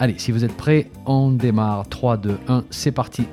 [0.00, 1.88] Allez, si vous êtes prêts, on démarre.
[1.88, 3.26] 3, 2, 1, c'est parti.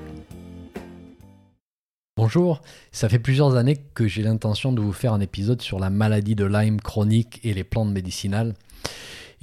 [2.18, 5.92] Bonjour, ça fait plusieurs années que j'ai l'intention de vous faire un épisode sur la
[5.92, 8.56] maladie de Lyme chronique et les plantes médicinales.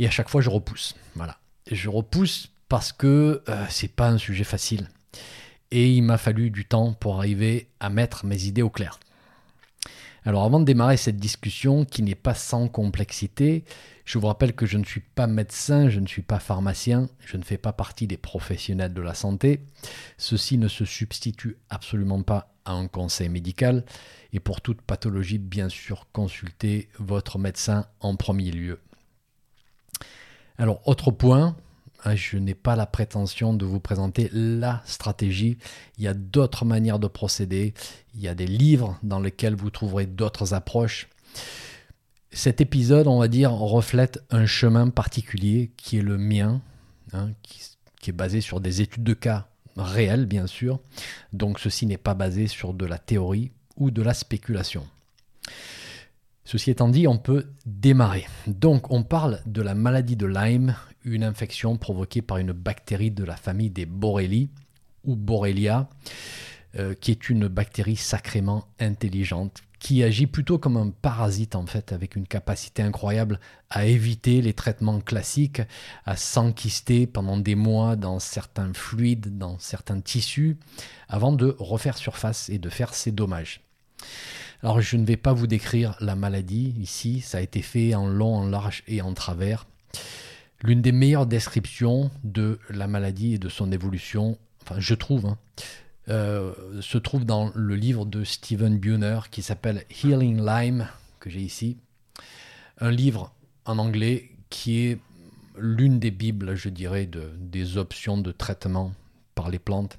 [0.01, 0.97] Et à chaque fois, je repousse.
[1.15, 1.39] Voilà.
[1.71, 4.89] je repousse parce que euh, c'est pas un sujet facile.
[5.71, 8.99] Et il m'a fallu du temps pour arriver à mettre mes idées au clair.
[10.25, 13.65] Alors avant de démarrer cette discussion qui n'est pas sans complexité,
[14.05, 17.37] je vous rappelle que je ne suis pas médecin, je ne suis pas pharmacien, je
[17.37, 19.65] ne fais pas partie des professionnels de la santé.
[20.19, 23.85] Ceci ne se substitue absolument pas à un conseil médical.
[24.33, 28.81] Et pour toute pathologie, bien sûr, consultez votre médecin en premier lieu.
[30.59, 31.57] Alors, autre point,
[32.15, 35.59] je n'ai pas la prétention de vous présenter la stratégie.
[35.99, 37.75] Il y a d'autres manières de procéder.
[38.15, 41.09] Il y a des livres dans lesquels vous trouverez d'autres approches.
[42.33, 46.63] Cet épisode, on va dire, reflète un chemin particulier qui est le mien,
[47.13, 47.31] hein,
[48.01, 50.81] qui est basé sur des études de cas réelles, bien sûr.
[51.33, 54.87] Donc ceci n'est pas basé sur de la théorie ou de la spéculation.
[56.53, 58.27] Ceci étant dit, on peut démarrer.
[58.47, 63.25] Donc on parle de la maladie de Lyme, une infection provoquée par une bactérie de
[63.25, 64.49] la famille des Borrelia
[65.05, 65.89] ou Borrelia,
[66.79, 71.91] euh, qui est une bactérie sacrément intelligente, qui agit plutôt comme un parasite en fait,
[71.91, 75.63] avec une capacité incroyable à éviter les traitements classiques,
[76.05, 80.59] à s'enquister pendant des mois dans certains fluides, dans certains tissus,
[81.09, 83.63] avant de refaire surface et de faire ses dommages.
[84.63, 88.07] Alors je ne vais pas vous décrire la maladie ici, ça a été fait en
[88.07, 89.67] long, en large et en travers.
[90.63, 95.39] L'une des meilleures descriptions de la maladie et de son évolution, enfin je trouve, hein,
[96.09, 100.87] euh, se trouve dans le livre de Steven Buhner qui s'appelle Healing Lyme,
[101.19, 101.79] que j'ai ici.
[102.79, 103.33] Un livre
[103.65, 104.99] en anglais qui est
[105.59, 108.93] l'une des bibles, je dirais, de, des options de traitement
[109.35, 109.99] par les plantes.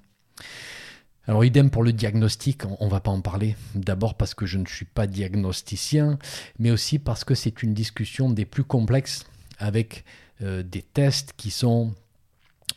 [1.25, 3.55] Alors idem pour le diagnostic, on ne va pas en parler.
[3.75, 6.19] D'abord parce que je ne suis pas diagnosticien,
[6.59, 9.25] mais aussi parce que c'est une discussion des plus complexes
[9.57, 10.03] avec
[10.41, 11.93] euh, des tests qui sont,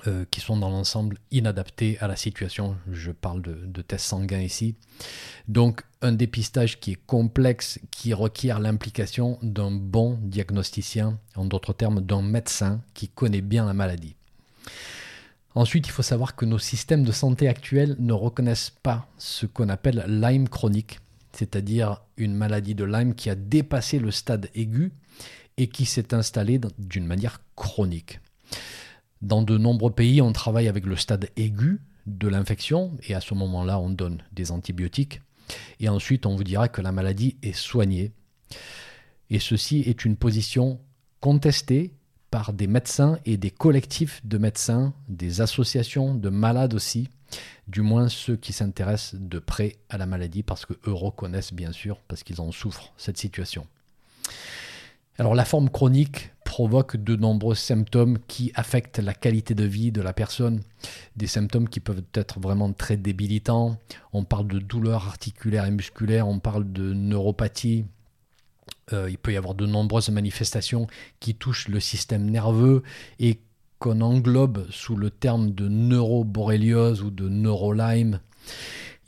[0.06, 2.76] euh, qui sont dans l'ensemble inadaptés à la situation.
[2.92, 4.76] Je parle de, tests sanguins ici.
[5.48, 12.00] Donc un dépistage qui est complexe, qui requiert l'implication d'un bon diagnosticien, en d'autres termes
[12.00, 14.14] d'un médecin qui connaît bien la maladie.
[15.56, 19.70] Ensuite, il faut savoir que nos systèmes de santé actuels ne reconnaissent pas ce qu'on
[19.70, 21.00] appelle Lyme chronique,
[21.32, 24.92] c'est-à-dire une maladie de Lyme qui a dépassé le stade aigu
[25.56, 28.20] et qui s'est installée d'une manière chronique.
[29.22, 33.32] Dans de nombreux pays, on travaille avec le stade aigu de l'infection et à ce
[33.32, 35.22] moment-là, on donne des antibiotiques.
[35.80, 38.12] Et ensuite, on vous dira que la maladie est soignée.
[39.30, 40.80] Et ceci est une position
[41.20, 41.95] contestée
[42.52, 47.08] des médecins et des collectifs de médecins, des associations de malades aussi,
[47.68, 52.00] du moins ceux qui s'intéressent de près à la maladie parce qu'eux reconnaissent bien sûr,
[52.08, 53.66] parce qu'ils en souffrent, cette situation.
[55.18, 60.02] Alors la forme chronique provoque de nombreux symptômes qui affectent la qualité de vie de
[60.02, 60.60] la personne,
[61.16, 63.78] des symptômes qui peuvent être vraiment très débilitants.
[64.12, 67.86] On parle de douleurs articulaires et musculaires, on parle de neuropathie.
[68.92, 70.86] Euh, il peut y avoir de nombreuses manifestations
[71.18, 72.84] qui touchent le système nerveux
[73.18, 73.40] et
[73.80, 78.20] qu'on englobe sous le terme de neuroborréliose ou de neurolyme.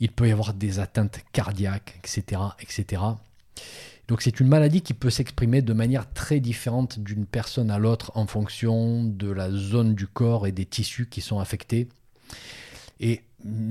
[0.01, 2.41] Il peut y avoir des atteintes cardiaques, etc.
[2.59, 3.01] etc.
[4.09, 8.11] Donc c'est une maladie qui peut s'exprimer de manière très différente d'une personne à l'autre
[8.15, 11.87] en fonction de la zone du corps et des tissus qui sont affectés.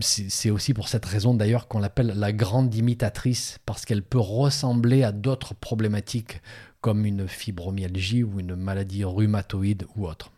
[0.01, 5.03] C'est aussi pour cette raison d'ailleurs qu'on l'appelle la grande imitatrice, parce qu'elle peut ressembler
[5.03, 6.41] à d'autres problématiques
[6.81, 10.31] comme une fibromyalgie ou une maladie rhumatoïde ou autre.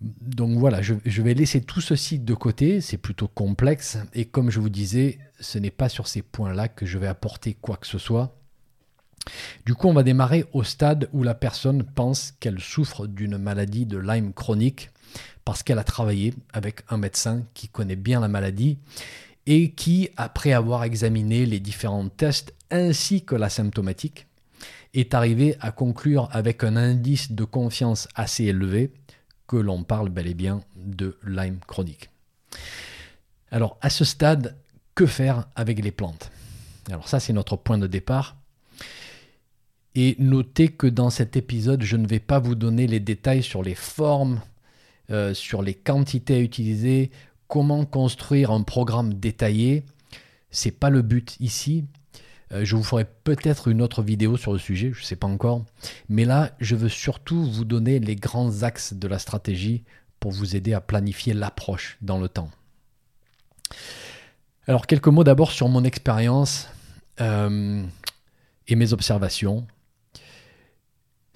[0.00, 4.60] Donc voilà, je, vais laisser tout ceci de côté, c'est plutôt complexe, et comme je
[4.60, 7.98] vous disais, ce n'est pas sur ces points-là que je vais apporter quoi que ce
[7.98, 8.34] soit.
[9.66, 13.84] Du coup, on va démarrer au stade où la personne pense qu'elle souffre d'une maladie
[13.84, 14.90] de Lyme chronique
[15.44, 18.78] parce qu'elle a travaillé avec un médecin qui connaît bien la maladie
[19.46, 24.26] et qui, après avoir examiné les différents tests ainsi que la symptomatique,
[24.94, 28.92] est arrivé à conclure avec un indice de confiance assez élevé
[29.46, 32.10] que l'on parle bel et bien de Lyme chronique.
[33.50, 34.56] Alors à ce stade,
[34.94, 36.30] que faire avec les plantes?
[36.88, 38.36] Alors ça c'est notre point de départ.
[39.96, 43.62] Et notez que dans cet épisode, je ne vais pas vous donner les détails sur
[43.62, 44.40] les formes,
[45.10, 47.10] euh, sur les quantités à utiliser,
[47.48, 49.84] comment construire un programme détaillé.
[50.50, 51.84] C'est pas le but ici.
[52.52, 55.26] Euh, je vous ferai peut-être une autre vidéo sur le sujet, je ne sais pas
[55.26, 55.64] encore.
[56.08, 59.84] Mais là, je veux surtout vous donner les grands axes de la stratégie
[60.18, 62.50] pour vous aider à planifier l'approche dans le temps.
[64.66, 66.68] Alors, quelques mots d'abord sur mon expérience
[67.20, 67.84] euh,
[68.68, 69.66] et mes observations.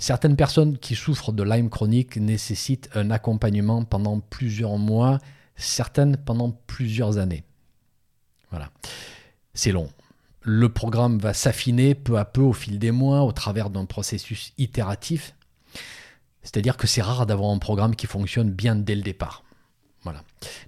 [0.04, 5.18] Certaines personnes qui souffrent de Lyme chronique nécessitent un accompagnement pendant plusieurs mois,
[5.56, 7.42] certaines pendant plusieurs années.
[8.50, 8.68] Voilà.
[9.54, 9.88] C'est long.
[10.42, 14.52] Le programme va s'affiner peu à peu au fil des mois au travers d'un processus
[14.58, 15.34] itératif.
[16.42, 19.42] C'est-à-dire que c'est rare d'avoir un programme qui fonctionne bien dès le départ.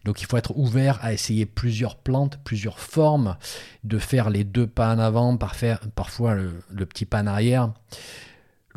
[0.07, 3.37] Donc il faut être ouvert à essayer plusieurs plantes, plusieurs formes,
[3.85, 7.75] de faire les deux pas en avant, parfois le petit pas en arrière.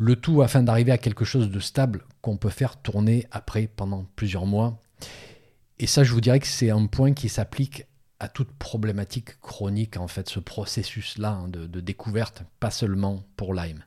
[0.00, 4.06] Le tout afin d'arriver à quelque chose de stable qu'on peut faire tourner après pendant
[4.16, 4.82] plusieurs mois.
[5.78, 7.84] Et ça, je vous dirais que c'est un point qui s'applique
[8.18, 13.52] à toute problématique chronique, en fait, ce processus-là hein, de, de, découverte, pas seulement pour
[13.52, 13.84] Lyme.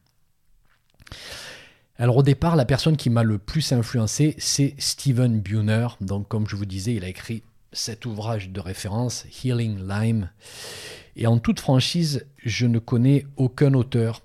[1.97, 5.87] Alors au départ, la personne qui m'a le plus influencé, c'est Steven Buhner.
[5.99, 10.29] Donc comme je vous disais, il a écrit cet ouvrage de référence, Healing Lyme.
[11.15, 14.21] Et en toute franchise, je ne connais aucun auteur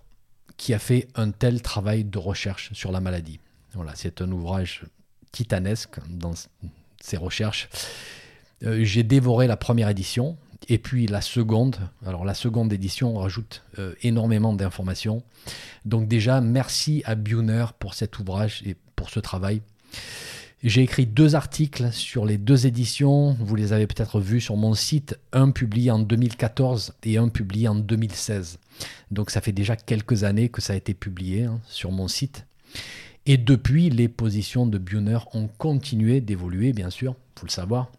[0.59, 3.41] qui a fait un tel travail de recherche sur la maladie.
[3.73, 4.83] Voilà, c'est un ouvrage
[5.33, 6.35] titanesque dans
[7.01, 7.71] ses recherches.
[8.65, 10.37] Euh, j'ai dévoré la première édition
[10.69, 11.77] et puis la seconde.
[12.05, 15.23] Alors la seconde édition rajoute euh, énormément d'informations.
[15.85, 19.63] Donc déjà, merci à Buhner pour cet ouvrage et pour ce travail.
[20.65, 23.37] J'ai écrit deux articles sur les deux éditions.
[23.39, 25.17] Vous les avez peut-être vus sur mon site.
[25.33, 28.59] Un publié en 2014 et un publié en 2016.
[29.13, 32.45] Donc ça fait déjà quelques années que ça a été publié hein, sur mon site.
[33.27, 37.93] Et depuis, les positions de Buhner ont continué d'évoluer, bien sûr, faut le savoir.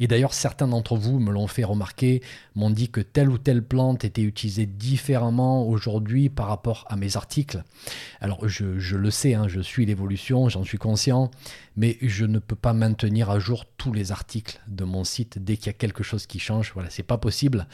[0.00, 2.22] Et d'ailleurs, certains d'entre vous me l'ont fait remarquer,
[2.54, 7.16] m'ont dit que telle ou telle plante était utilisée différemment aujourd'hui par rapport à mes
[7.16, 7.62] articles.
[8.20, 11.30] Alors, je, le sais, hein, je suis l'évolution, j'en suis conscient,
[11.76, 15.56] mais je ne peux pas maintenir à jour tous les articles de mon site dès
[15.56, 16.72] qu'il y a quelque chose qui change.
[16.74, 17.66] Voilà, c'est pas possible.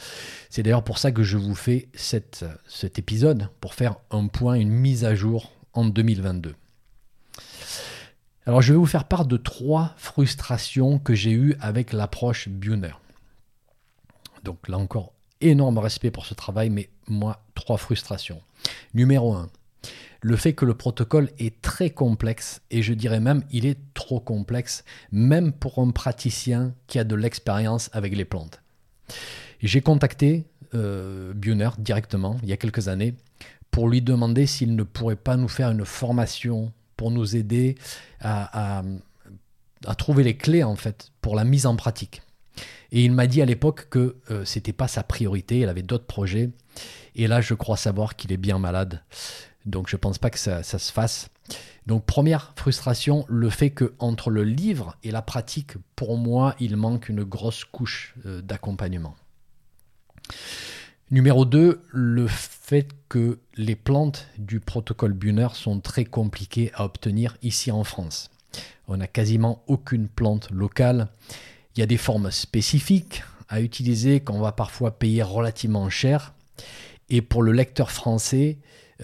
[0.49, 2.43] C'est d'ailleurs pour ça que je vous fais cet
[2.97, 6.55] épisode, pour faire un point, une mise à jour en 2022.
[8.49, 12.93] Alors je vais vous faire part de trois frustrations que j'ai eues avec l'approche Buhner.
[14.43, 18.41] Donc là encore, énorme respect pour ce travail, mais moi, trois frustrations.
[18.95, 19.51] Numéro un,
[20.21, 24.19] le fait que le protocole est très complexe, et je dirais même il est trop
[24.19, 28.63] complexe, même pour un praticien qui a de l'expérience avec les plantes.
[29.61, 31.35] J'ai contacté euh,
[31.77, 33.13] directement il y a quelques années
[33.69, 37.75] pour lui demander s'il ne pourrait pas nous faire une formation pour nous aider
[38.19, 38.83] à,
[39.97, 42.21] trouver les clés en fait pour la mise en pratique.
[42.91, 46.07] Et il m'a dit à l'époque que euh, c'était pas sa priorité, il avait d'autres
[46.07, 46.49] projets.
[47.15, 49.01] Et là, je crois savoir qu'il est bien malade.
[49.65, 51.29] Donc je pense pas que ça, se fasse.
[51.85, 56.75] Donc première frustration, le fait que entre le livre et la pratique, pour moi, il
[56.75, 59.15] manque une grosse couche euh, d'accompagnement.
[61.11, 67.35] Numéro 2, le fait que les plantes du protocole Buhner sont très compliquées à obtenir
[67.41, 68.29] ici en France.
[68.87, 71.07] On n'a quasiment aucune plante locale.
[71.75, 76.35] Il y a des formes spécifiques à utiliser qu'on va parfois payer relativement cher.
[77.09, 78.59] Et pour le lecteur français,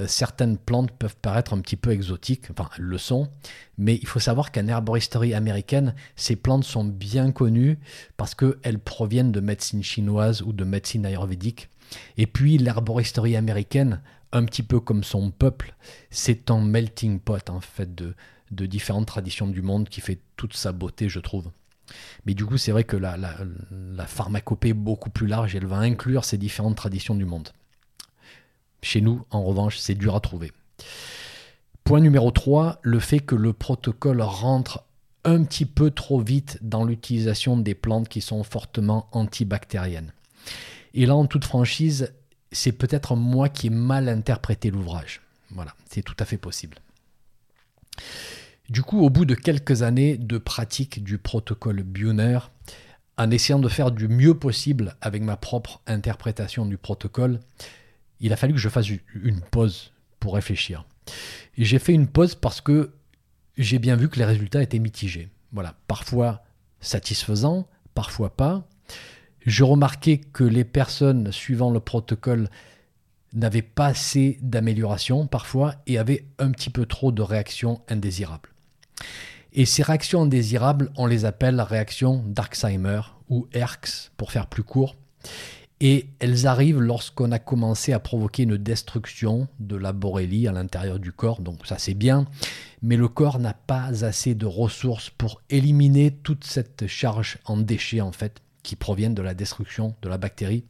[0.08, 3.30] certaines plantes peuvent paraître un petit peu exotiques, enfin elles le sont,
[3.78, 7.80] mais il faut savoir qu'en herboristerie américaine, ces plantes sont bien connues
[8.18, 11.70] parce qu'elles proviennent de médecine chinoise ou de médecine ayurvédique
[12.18, 15.76] et puis l'herboristerie américaine, un petit peu comme son peuple,
[16.10, 18.16] c'est un melting pot en fait de,
[18.52, 21.52] différentes traditions du monde qui fait toute sa beauté, je trouve.
[22.26, 25.78] Mais du coup, c'est vrai que la, la, pharmacopée est beaucoup plus large, elle va
[25.78, 27.50] inclure ces différentes traditions du monde.
[28.86, 30.52] Chez nous, en revanche, c'est dur à trouver.
[31.86, 34.84] Point numéro 3, le fait que le protocole rentre
[35.24, 40.14] un petit peu trop vite dans l'utilisation des plantes qui sont fortement antibactériennes.
[40.94, 42.14] Et là, en toute franchise,
[42.52, 45.22] c'est peut-être moi qui ai mal interprété l'ouvrage.
[45.50, 46.78] Voilà, c'est tout à fait possible.
[48.70, 52.38] Du coup, au bout de quelques années de pratique du protocole Buhner,
[53.18, 57.40] en essayant de faire du mieux possible avec ma propre interprétation du protocole,
[58.20, 60.86] il a fallu que je fasse une pause pour réfléchir.
[61.58, 62.92] J'ai fait une pause parce que
[63.58, 65.30] j'ai bien vu que les résultats étaient mitigés.
[65.52, 66.44] Voilà, parfois
[66.80, 68.68] satisfaisants, parfois pas.
[69.46, 72.50] Je remarquais que les personnes suivant le protocole
[73.34, 78.50] n'avaient pas assez d'amélioration parfois et avaient un petit peu trop de réactions indésirables.
[79.54, 84.96] Et ces réactions indésirables, on les appelle réactions d'Alzheimer ou ERX pour faire plus court.
[85.82, 91.00] Et elles arrivent lorsqu'on a commencé à provoquer une destruction de la borélie à l'intérieur
[91.00, 91.42] du corps.
[91.42, 92.26] Donc ça c'est bien,
[92.82, 98.02] mais le corps n'a pas assez de ressources pour éliminer toute cette charge en déchets
[98.02, 100.64] en fait qui proviennent de la destruction de la bactérie.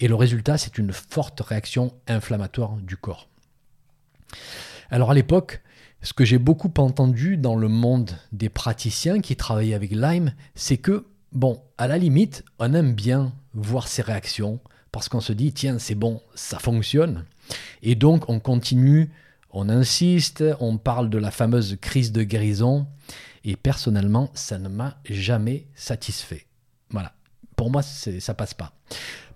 [0.00, 3.28] Et le résultat c'est une forte réaction inflammatoire du corps.
[4.90, 5.62] Alors à l'époque,
[6.02, 10.78] ce que j'ai beaucoup entendu dans le monde des praticiens qui travaillaient avec Lyme, c'est
[10.78, 14.60] que Bon, à la limite, on aime bien voir ces réactions
[14.90, 17.24] parce qu'on se dit, tiens, c'est bon, ça fonctionne.
[17.82, 19.10] Et donc, on continue,
[19.50, 22.86] on insiste, on parle de la fameuse crise de guérison.
[23.44, 26.46] Et personnellement, ça ne m'a jamais satisfait.
[26.90, 27.14] Voilà.
[27.56, 28.74] Pour moi, ça passe pas.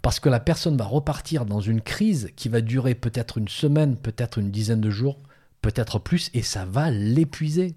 [0.03, 3.97] Parce que la personne va repartir dans une crise qui va durer peut-être une semaine,
[3.97, 5.19] peut-être une dizaine de jours,
[5.63, 7.75] peut-être plus, et ça va l'épuiser.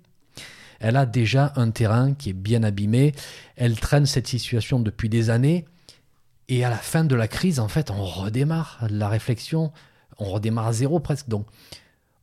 [0.80, 3.14] Elle a déjà un terrain qui est bien abîmé.
[3.56, 5.66] Elle traîne cette situation depuis des années.
[6.48, 9.72] Et à la fin de la crise, en fait, on redémarre la réflexion.
[10.18, 11.30] On redémarre à zéro presque.
[11.30, 11.46] Donc,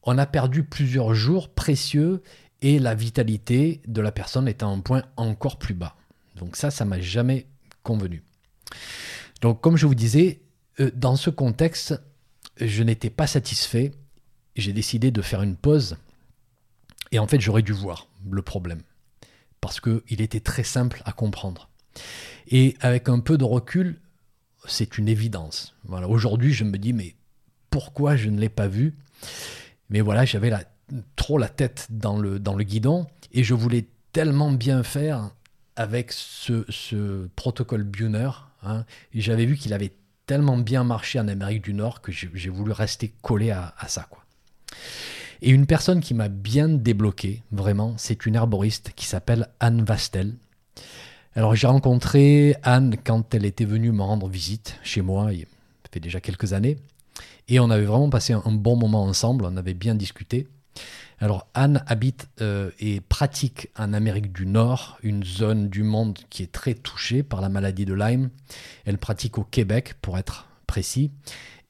[0.02, 2.22] on a perdu plusieurs jours précieux
[2.62, 5.96] et la vitalité de la personne est à un point encore plus bas.
[6.36, 7.46] Donc ça, ça m'a jamais
[7.82, 8.22] convenu.
[9.42, 10.40] Donc comme je vous disais,
[10.80, 12.00] euh, dans ce contexte,
[12.58, 13.92] je n'étais pas satisfait.
[14.54, 15.96] J'ai décidé de faire une pause
[17.12, 18.82] et en fait, j'aurais dû voir le problème.
[19.60, 21.68] Parce qu'il était très simple à comprendre.
[22.48, 24.00] Et avec un peu de recul,
[24.66, 25.74] c'est une évidence.
[25.84, 26.08] Voilà.
[26.08, 27.14] Aujourd'hui, je me dis, mais
[27.70, 28.96] pourquoi je ne l'ai pas vu?
[29.90, 30.52] Mais voilà, j'avais
[31.16, 35.30] trop la tête dans le, dans le guidon et je voulais tellement bien faire
[35.74, 38.30] avec ce, protocole Buhner.
[38.62, 38.84] Hein,
[39.14, 39.92] j'avais vu qu'il avait
[40.26, 44.06] tellement bien marché en Amérique du Nord que j'ai voulu rester collé à, à ça.
[44.10, 44.24] Quoi.
[45.42, 50.34] Et une personne qui m'a bien débloqué, vraiment, c'est une herboriste qui s'appelle Anne Vastel.
[51.34, 55.46] Alors j'ai rencontré Anne quand elle était venue me rendre visite chez moi, il
[55.92, 56.78] fait déjà quelques années,
[57.48, 60.48] et on avait vraiment passé un bon moment ensemble, on avait bien discuté.
[61.18, 66.42] Alors Anne habite euh, et pratique en Amérique du Nord, une zone du monde qui
[66.42, 68.30] est très touchée par la maladie de Lyme.
[68.84, 71.10] Elle pratique au Québec pour être précis.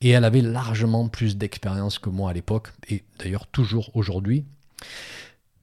[0.01, 4.45] Et elle avait largement plus d'expérience que moi à l'époque, et d'ailleurs toujours aujourd'hui.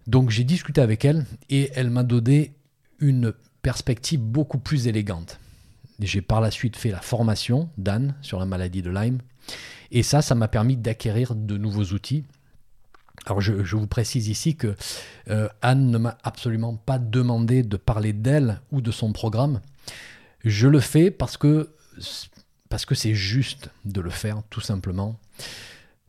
[0.07, 2.55] Donc j'ai discuté avec elle et elle m'a donné
[2.99, 5.39] une perspective beaucoup plus élégante.
[5.99, 9.19] J'ai par la suite fait la formation d'Anne sur la maladie de Lyme.
[9.91, 12.23] Et ça, ça m'a permis d'acquérir de nouveaux outils.
[13.25, 14.75] Alors je, vous précise ici que
[15.29, 19.61] euh, Anne ne m'a absolument pas demandé de parler d'elle ou de son programme.
[20.43, 21.69] Je le fais parce que
[22.73, 25.19] parce que c'est juste de le faire, tout simplement.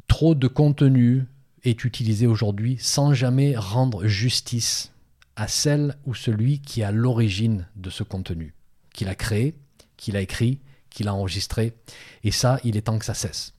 [0.08, 1.26] Trop de contenu
[1.62, 4.90] est utilisé aujourd'hui sans jamais rendre justice
[5.36, 8.54] à celle ou celui qui est à l'origine de ce contenu,
[8.94, 9.54] qui l'a créé,
[9.98, 11.74] qui l'a écrit, qui l'a enregistré.
[12.22, 13.52] Et ça, il est temps que ça cesse.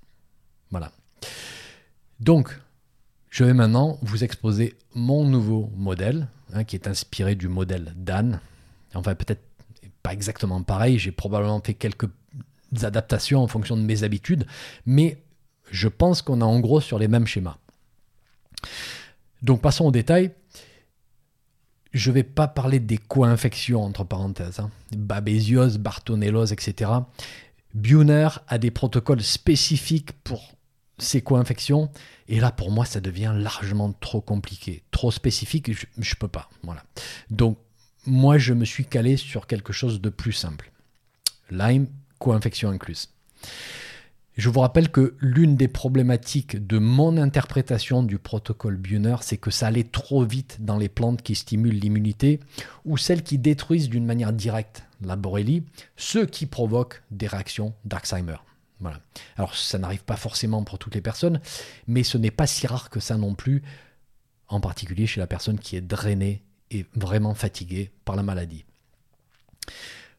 [0.71, 0.91] Voilà.
[2.19, 2.59] Donc,
[3.29, 8.39] je vais maintenant vous exposer mon nouveau modèle, hein, qui est inspiré du modèle d'Anne.
[8.95, 9.43] Enfin, peut-être
[10.01, 12.09] pas exactement pareil, j'ai probablement fait quelques
[12.83, 14.45] adaptations en fonction de mes habitudes,
[14.85, 15.23] mais
[15.71, 17.57] je pense qu'on est en gros sur les mêmes schémas.
[19.41, 20.31] Donc passons au détail.
[21.93, 24.69] Je ne vais pas parler des co-infections, entre parenthèses, hein.
[24.91, 26.91] babésiose, bartonellose, etc.
[27.73, 30.55] Buhner a des protocoles spécifiques pour
[30.97, 31.89] ces co-infections,
[32.27, 36.49] et là pour moi ça devient largement trop compliqué, trop spécifique, je ne peux pas.
[36.63, 36.83] Voilà.
[37.29, 37.57] Donc
[38.05, 40.71] moi je me suis calé sur quelque chose de plus simple.
[41.49, 41.87] Lyme,
[42.19, 43.09] co-infection incluse.
[44.37, 49.49] Je vous rappelle que l'une des problématiques de mon interprétation du protocole Buhner, c'est que
[49.49, 52.41] ça allait trop vite dans les plantes qui stimulent l'immunité
[52.83, 55.63] ou celles qui détruisent d'une manière directe la borélie,
[55.95, 58.37] ce qui provoque des réactions d'Alzheimer.
[59.37, 61.39] Alors ça n'arrive pas forcément pour toutes les personnes,
[61.87, 63.63] mais ce n'est pas si rare que ça non plus,
[64.49, 68.65] en particulier chez la personne qui est drainée et vraiment fatiguée par la maladie.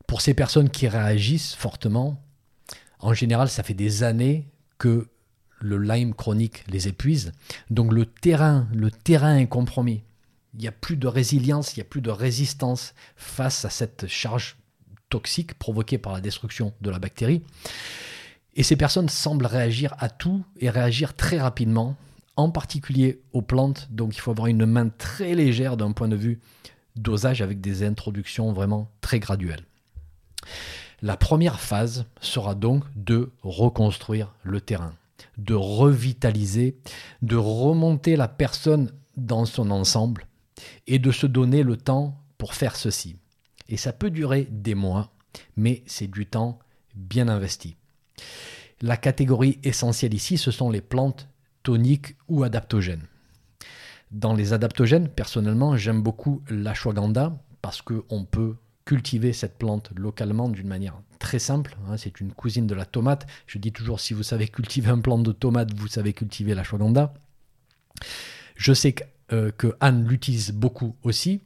[0.07, 2.23] Pour ces personnes qui réagissent fortement,
[2.99, 4.49] en général, ça fait des années
[4.79, 5.09] que
[5.61, 7.33] le Lyme chronique les épuise.
[7.71, 10.03] Donc le terrain, le terrain est compromis.
[10.55, 14.07] Il n'y a plus de résilience, il n'y a plus de résistance face à cette
[14.07, 14.57] charge
[15.09, 17.43] toxique provoquée par la destruction de la bactérie.
[18.55, 21.97] Et ces personnes semblent réagir à tout et réagir très rapidement,
[22.37, 23.89] en particulier aux plantes.
[23.91, 26.41] Donc il faut avoir une main très légère d'un point de vue
[26.97, 29.65] dosage avec des introductions vraiment très graduelles.
[31.03, 34.95] La première phase sera donc de reconstruire le terrain,
[35.37, 36.79] de revitaliser,
[37.23, 40.27] de remonter la personne dans son ensemble
[40.87, 43.17] et de se donner le temps pour faire ceci.
[43.69, 45.13] Et ça peut durer des mois,
[45.57, 46.59] mais c'est du temps
[46.95, 47.77] bien investi.
[48.81, 51.29] La catégorie essentielle ici, ce sont les plantes
[51.63, 53.07] toniques ou adaptogènes.
[54.13, 60.69] Dans les adaptogènes, personnellement, j'aime beaucoup l'ashwagandha parce qu'on peut cultiver cette plante localement d'une
[60.69, 61.77] manière très simple.
[61.87, 61.99] Hein.
[61.99, 63.27] c'est une cousine de la tomate.
[63.47, 67.13] Je dis toujours, si vous savez cultiver un plant de tomate, vous savez cultiver l'ashwagandha.
[68.55, 68.95] Je sais
[69.33, 71.43] euh, que Anne l'utilise beaucoup aussi.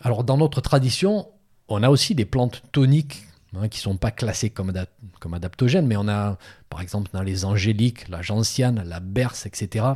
[0.00, 1.28] Alors, dans notre tradition,
[1.68, 4.72] on a aussi des plantes toniques Hein, qui ne sont pas classés comme,
[5.18, 6.38] comme, adaptogènes, mais on a
[6.68, 9.86] par exemple dans les angéliques, la gentiane, la berce, etc.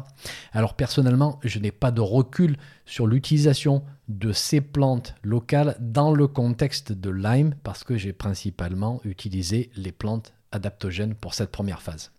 [0.53, 6.27] Alors personnellement, je n'ai pas de recul sur l'utilisation de ces plantes locales dans le
[6.27, 12.11] contexte de Lyme, parce que j'ai principalement utilisé les plantes adaptogènes pour cette première phase.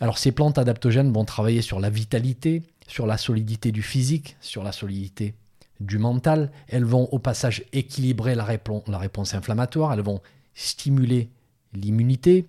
[0.00, 4.62] Alors ces plantes adaptogènes vont travailler sur la vitalité, sur la solidité du physique, sur
[4.62, 5.34] la solidité
[5.80, 10.20] du mental, elles vont au passage équilibrer la, réponse inflammatoire, elles vont
[10.54, 11.30] stimuler
[11.72, 12.46] l'immunité,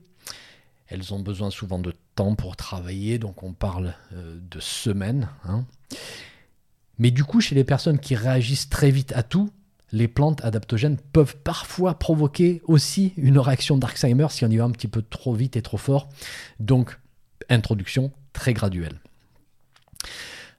[0.87, 5.27] elles ont besoin souvent de temps pour travailler, donc on parle euh, de semaines.
[5.45, 5.65] Hein.
[6.97, 9.49] Mais du coup, chez les personnes qui réagissent très vite à tout,
[9.91, 14.71] les plantes adaptogènes peuvent parfois provoquer aussi une réaction d'Alzheimer si on y va un
[14.71, 16.09] petit peu trop vite et trop fort.
[16.59, 16.99] Donc,
[17.49, 18.99] introduction très graduelle.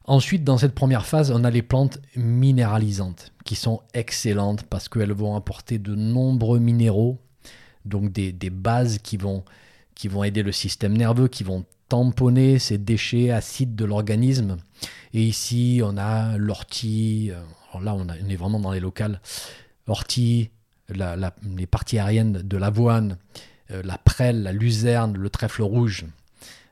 [0.06, 5.12] Ensuite, dans cette première phase, on a les plantes minéralisantes qui sont excellentes parce qu'elles
[5.12, 7.20] vont apporter de nombreux minéraux,
[7.84, 9.44] donc des, bases qui vont,
[10.24, 14.58] aider le système nerveux, qui vont tamponner ces déchets acides de l'organisme.
[15.12, 17.32] Et ici, on a l'ortie,
[17.70, 19.20] alors là, on, est vraiment dans les locales,
[19.88, 20.50] l'ortie,
[20.88, 23.18] les parties aériennes de l'avoine,
[23.72, 26.04] euh, la prêle, la luzerne, le trèfle rouge.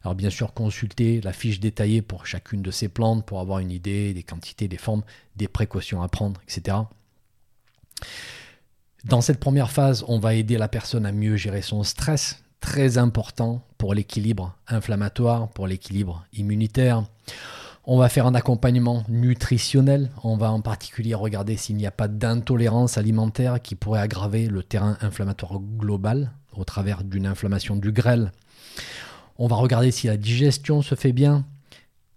[0.05, 3.71] Alors bien sûr, consultez la fiche détaillée pour chacune de ces plantes pour avoir une
[3.71, 5.03] idée des quantités, des formes,
[5.37, 6.77] des précautions à prendre, etc.
[9.05, 12.99] Dans cette première phase, on va aider la personne à mieux gérer son stress, très
[12.99, 17.05] important pour l'équilibre inflammatoire, pour l'équilibre immunitaire.
[17.87, 20.11] On va faire un accompagnement nutritionnel.
[20.23, 24.63] On va en particulier regarder s'il n'y a pas d'intolérance alimentaire qui pourrait aggraver le
[24.63, 28.33] terrain inflammatoire global au travers d'une inflammation du grêle.
[29.37, 31.45] On va regarder si la digestion se fait bien.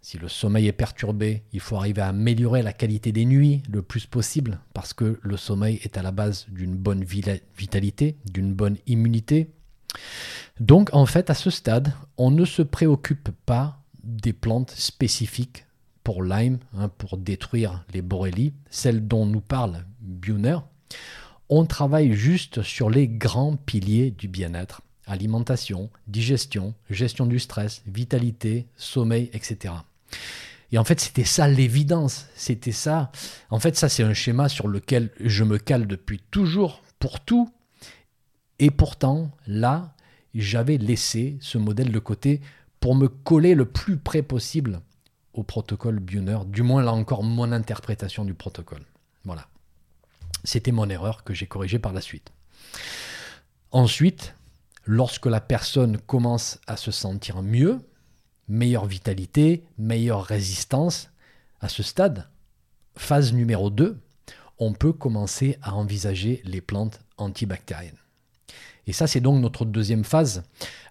[0.01, 3.81] Si le sommeil est perturbé, il faut arriver à améliorer la qualité des nuits le
[3.81, 8.77] plus possible parce que le sommeil est à la base d'une bonne vitalité, d'une bonne
[8.85, 9.49] immunité.
[10.59, 15.65] Donc en fait, à ce stade, on ne se préoccupe pas des plantes spécifiques
[16.03, 20.59] pour Lyme, hein, pour détruire les borélies, celles dont nous parle Buhner.
[21.49, 28.67] On travaille juste sur les grands piliers du bien-être alimentation, digestion, gestion du stress, vitalité,
[28.75, 29.73] sommeil, etc.
[30.71, 32.27] Et en fait, c'était ça l'évidence.
[32.35, 33.11] C'était ça.
[33.49, 37.49] En fait, ça, c'est un schéma sur lequel je me cale depuis toujours pour tout.
[38.59, 39.93] Et pourtant, là,
[40.35, 42.41] j'avais laissé ce modèle de côté
[42.79, 44.81] pour me coller le plus près possible
[45.33, 48.83] au protocole Buhner, du moins là encore mon interprétation du protocole.
[49.23, 49.47] Voilà.
[50.43, 52.31] C'était mon erreur que j'ai corrigée par la suite.
[53.71, 54.35] Ensuite,
[54.87, 57.79] lorsque la personne commence à se sentir mieux,
[58.47, 61.11] meilleure vitalité, meilleure résistance,
[61.59, 62.27] à ce stade,
[62.95, 63.99] phase numéro 2,
[64.59, 67.97] on peut commencer à envisager les plantes antibactériennes.
[68.87, 70.43] Et ça, c'est donc notre deuxième phase.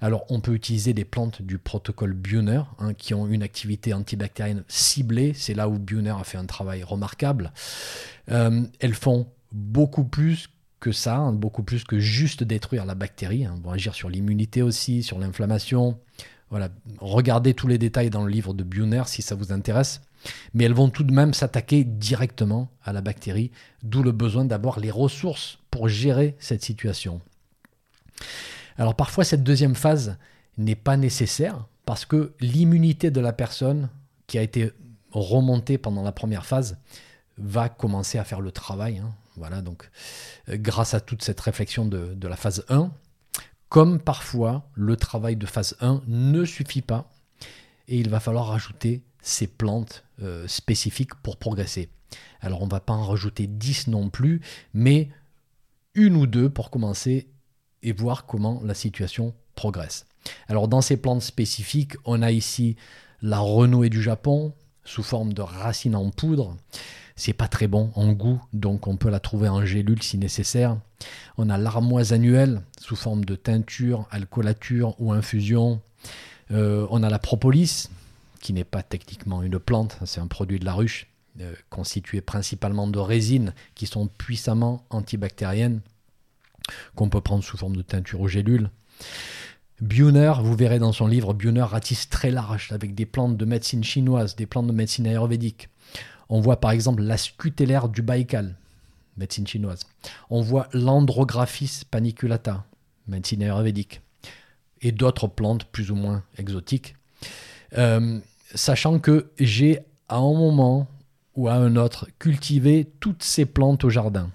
[0.03, 4.65] Alors, on peut utiliser des plantes du protocole Buhner hein, qui ont une activité antibactérienne
[4.69, 5.33] ciblée.
[5.33, 7.53] C'est là où Buhner a fait un travail remarquable.
[8.31, 13.45] Euh, elles font beaucoup plus que ça, hein, beaucoup plus que juste détruire la bactérie.
[13.45, 13.59] Hein.
[13.63, 15.99] vont agir sur l'immunité aussi, sur l'inflammation.
[16.51, 20.03] Voilà, regardez tous les détails dans le livre de Buhner si ça vous intéresse.
[20.55, 23.51] Mais elles vont tout de même s'attaquer directement à la bactérie,
[23.83, 27.21] d'où le besoin d'avoir les ressources pour gérer cette situation.
[28.79, 30.19] Alors parfois cette deuxième phase
[30.59, 33.89] n'est pas nécessaire parce que l'immunité de la personne
[34.27, 34.73] qui a été
[35.13, 36.79] remontée pendant la première phase
[37.39, 38.99] va commencer à faire le travail.
[38.99, 39.15] Hein.
[39.37, 39.91] Voilà, donc
[40.49, 42.91] euh, grâce à toute cette réflexion de, la phase 1,
[43.69, 47.11] comme parfois le travail de phase 1 ne suffit pas
[47.89, 51.89] et il va falloir rajouter ces plantes euh, spécifiques pour progresser.
[52.41, 54.41] Alors on ne va pas en rajouter 10 non plus,
[54.73, 55.11] mais
[55.95, 57.29] une ou deux pour commencer
[57.83, 60.07] et voir comment la situation progresse.
[60.49, 62.77] Alors dans ces plantes spécifiques, on a ici
[63.23, 66.57] la renouée du Japon sous forme de racines en poudre.
[67.17, 70.77] C'est pas très bon en goût, donc on peut la trouver en gélule si nécessaire.
[71.39, 75.81] On a l'armoise annuelle sous forme de teinture, alcoolature ou infusion.
[76.51, 77.89] Euh, on a la propolis,
[78.41, 81.07] qui n'est pas techniquement une plante, c'est un produit de la ruche,
[81.41, 85.81] euh, constitué principalement de résines qui sont puissamment antibactériennes,
[86.95, 88.71] qu'on peut prendre sous forme de teinture ou gélule.
[89.81, 93.85] Buhner, vous verrez dans son livre, Buhner ratisse très large avec des plantes de médecine
[93.85, 95.69] chinoise, des plantes de médecine ayurvédique.
[96.29, 98.57] On voit par exemple la scutellaire du Baïkal,
[99.17, 99.81] médecine chinoise.
[100.31, 102.65] On voit l'andrographis paniculata,
[103.07, 104.01] médecine ayurvédique.
[104.83, 106.97] Et d'autres plantes plus ou moins exotiques.
[107.79, 108.21] Euh,
[108.55, 110.87] sachant que j'ai à un moment
[111.35, 114.31] ou à un autre cultivé toutes ces plantes au jardin.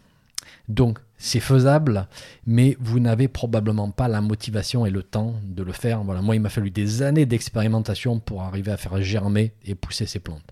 [0.68, 2.08] Donc c'est faisable,
[2.48, 6.04] mais vous n'avez probablement pas la motivation et le temps de le faire.
[6.04, 10.08] Voilà, moi, il m'a fallu des années d'expérimentation pour arriver à faire germer et pousser
[10.08, 10.52] ces plantes.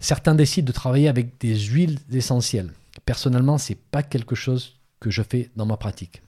[0.00, 2.72] Certains décident de travailler avec des huiles essentielles.
[3.04, 6.22] Personnellement, ce n'est pas quelque chose que je fais dans ma pratique.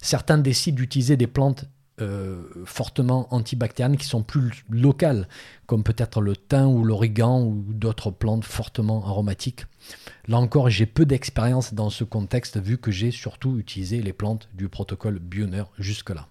[0.00, 1.64] Certains décident d'utiliser des plantes
[2.00, 5.28] euh, fortement antibactériennes qui sont plus locales,
[5.66, 9.66] comme peut-être le thym ou l'origan ou d'autres plantes fortement aromatiques.
[10.26, 14.48] Là encore, j'ai peu d'expérience dans ce contexte vu que j'ai surtout utilisé les plantes
[14.54, 16.28] du protocole Bioner jusque-là.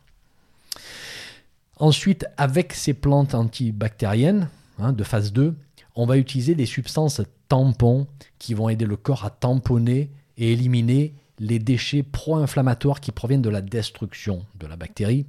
[1.78, 5.56] Ensuite, avec ces plantes antibactériennes hein, de phase 2,
[6.00, 8.08] on va utiliser des substances tampons
[8.38, 13.50] qui vont aider le corps à tamponner et éliminer les déchets pro-inflammatoires qui proviennent de
[13.50, 15.26] la destruction de la bactérie.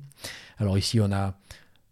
[0.58, 1.34] Alors ici, on a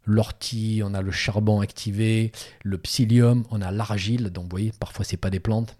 [0.04, 2.30] l'ortie, on a le charbon activé,
[2.62, 5.76] le psyllium, on a l'argile, donc vous voyez, parfois c'est pas des plantes.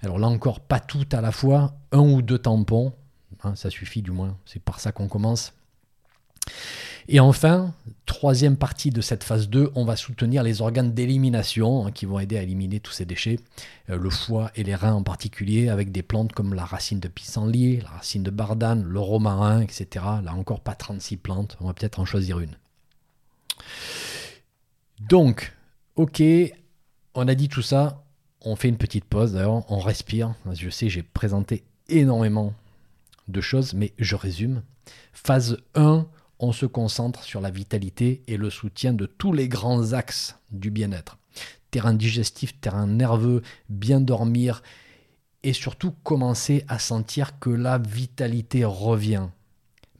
[0.00, 2.94] Alors là encore, pas tout à la fois, un ou deux tampons,
[3.44, 5.52] hein, ça suffit du moins, c'est par ça qu'on commence.
[7.08, 7.74] Et enfin,
[8.06, 12.18] troisième partie de cette phase 2, on va soutenir les organes d'élimination hein, qui vont
[12.18, 13.40] aider à éliminer tous ces déchets,
[13.90, 17.08] euh, le foie et les reins en particulier, avec des plantes comme la racine de
[17.08, 20.04] pissenlit, la racine de bardane, le romarin, etc.
[20.22, 22.56] Là encore, pas 36 plantes, on va peut-être en choisir une.
[25.00, 25.52] Donc,
[25.96, 26.22] ok,
[27.14, 28.04] on a dit tout ça,
[28.40, 30.34] on fait une petite pause d'ailleurs, on respire.
[30.52, 32.54] Je sais, j'ai présenté énormément
[33.28, 34.62] de choses, mais je résume.
[35.12, 36.06] Phase 1,
[36.42, 40.70] on se concentre sur la vitalité et le soutien de tous les grands axes du
[40.70, 41.16] bien-être.
[41.70, 44.62] Terrain digestif, terrain nerveux, bien dormir
[45.44, 49.28] et surtout commencer à sentir que la vitalité revient.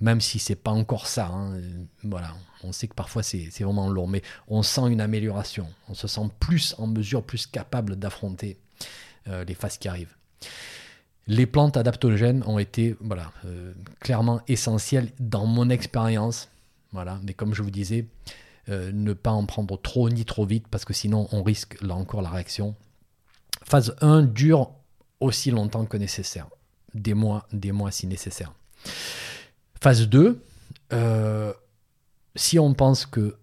[0.00, 1.60] Même si c'est pas encore ça, hein.
[2.02, 5.68] voilà, on sait que parfois c'est vraiment lourd, mais on sent une amélioration.
[5.88, 8.58] On se sent plus en mesure, plus capable d'affronter
[9.28, 10.16] euh, les phases qui arrivent.
[11.26, 16.48] Les plantes adaptogènes ont été voilà, euh, clairement essentielles dans mon expérience.
[16.92, 17.20] Voilà.
[17.22, 18.06] Mais comme je vous disais,
[18.68, 21.94] euh, ne pas en prendre trop ni trop vite parce que sinon on risque là
[21.94, 22.74] encore la réaction.
[23.64, 24.72] Phase 1 dure
[25.20, 26.48] aussi longtemps que nécessaire.
[26.94, 28.52] Des mois, des mois si nécessaire.
[29.80, 30.42] Phase 2,
[30.92, 31.52] euh,
[32.36, 33.36] si on pense que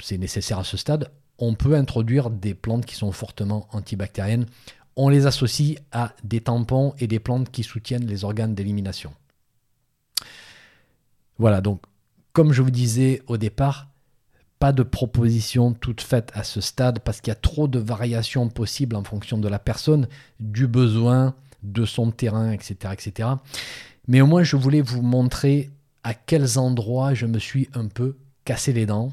[0.00, 4.46] c'est nécessaire à ce stade, on peut introduire des plantes qui sont fortement antibactériennes
[4.96, 9.12] on les associe à des tampons et des plantes qui soutiennent les organes d'élimination.
[11.38, 11.82] Voilà, donc
[12.32, 13.88] comme je vous disais au départ,
[14.58, 18.48] pas de proposition toute faite à ce stade parce qu'il y a trop de variations
[18.48, 22.76] possibles en fonction de la personne, du besoin, de son terrain, etc.
[22.92, 23.28] etc.
[24.06, 25.70] Mais au moins, je voulais vous montrer
[26.04, 29.12] à quels endroits je me suis un peu cassé les dents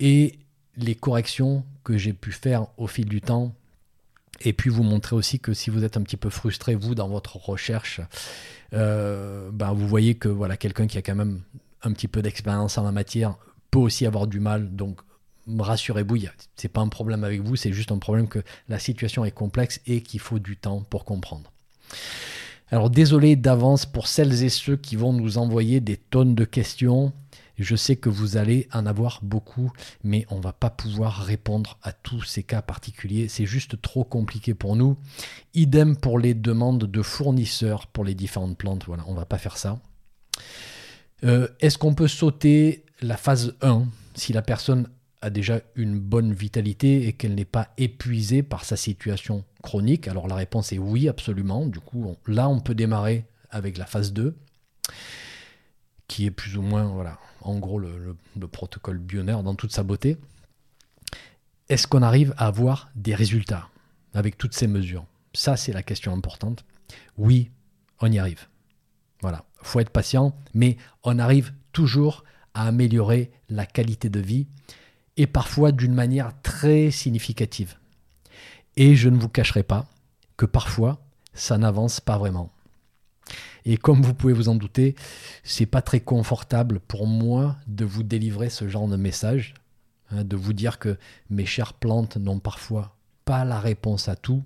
[0.00, 0.38] et
[0.76, 3.54] les corrections que j'ai pu faire au fil du temps
[4.44, 7.08] et puis vous montrer aussi que si vous êtes un petit peu frustré, vous, dans
[7.08, 8.00] votre recherche,
[8.74, 11.40] euh, ben vous voyez que voilà, quelqu'un qui a quand même
[11.82, 13.36] un petit peu d'expérience en la matière
[13.70, 14.74] peut aussi avoir du mal.
[14.76, 15.00] Donc
[15.58, 16.18] rassurez-vous,
[16.56, 19.80] c'est pas un problème avec vous, c'est juste un problème que la situation est complexe
[19.86, 21.50] et qu'il faut du temps pour comprendre.
[22.70, 27.12] Alors désolé d'avance pour celles et ceux qui vont nous envoyer des tonnes de questions.
[27.58, 31.78] Je sais que vous allez en avoir beaucoup, mais on ne va pas pouvoir répondre
[31.82, 33.28] à tous ces cas particuliers.
[33.28, 34.96] C'est juste trop compliqué pour nous.
[35.54, 38.84] Idem pour les demandes de fournisseurs pour les différentes plantes.
[38.86, 39.78] Voilà, on ne va pas faire ça.
[41.24, 44.88] Euh, est-ce qu'on peut sauter la phase 1 si la personne
[45.22, 50.08] a déjà une bonne vitalité et qu'elle n'est pas épuisée par sa situation chronique?
[50.08, 51.66] Alors la réponse est oui, absolument.
[51.66, 54.36] Du coup, là, on peut démarrer avec la phase 2
[56.08, 58.16] qui est plus ou moins, voilà, en gros, le,
[58.50, 60.16] protocole Bioner dans toute sa beauté.
[61.68, 63.68] Est-ce qu'on arrive à avoir des résultats
[64.12, 65.06] avec toutes ces mesures?
[65.32, 66.64] Ça, c'est la question importante.
[67.16, 67.50] Oui,
[68.00, 68.46] on y arrive.
[69.22, 74.46] Voilà, faut être patient, mais on arrive toujours à améliorer la qualité de vie
[75.16, 77.76] et parfois d'une manière très significative.
[78.76, 79.86] Et je ne vous cacherai pas
[80.36, 81.00] que parfois,
[81.32, 82.50] ça n'avance pas vraiment.
[83.64, 84.94] Et comme vous pouvez vous en douter,
[85.42, 89.54] c'est pas très confortable pour moi de vous délivrer ce genre de message,
[90.10, 90.98] hein, de vous dire que
[91.30, 94.42] mes chères plantes n'ont parfois pas la réponse à tout,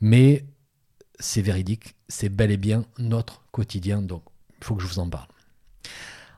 [0.00, 0.44] mais
[1.18, 4.22] c'est véridique, c'est bel et bien notre quotidien, donc
[4.60, 5.28] il faut que je vous en parle.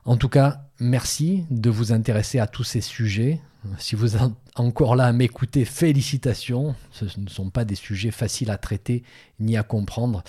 [0.05, 3.39] En tout cas, merci de vous intéresser à tous ces sujets.
[3.77, 4.21] Si vous êtes
[4.55, 6.75] encore là à m'écouter, félicitations.
[6.91, 9.03] Ce ne sont pas des sujets faciles à traiter
[9.39, 10.23] ni à comprendre,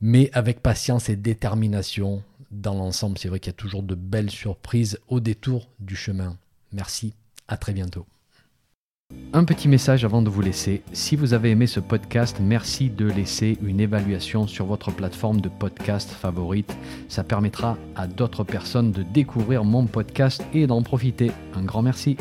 [0.00, 3.18] mais avec patience et détermination dans l'ensemble.
[3.18, 6.36] C'est vrai qu'il y a toujours de belles surprises au détour du chemin.
[6.72, 7.14] Merci,
[7.46, 8.06] à très bientôt.
[9.32, 10.82] Un petit message avant de vous laisser.
[10.92, 15.48] Si vous avez aimé ce podcast, merci de laisser une évaluation sur votre plateforme de
[15.48, 16.76] podcast favorite.
[17.08, 21.30] Ça permettra à d'autres personnes de découvrir mon podcast et d'en profiter.
[21.54, 22.18] Un grand merci.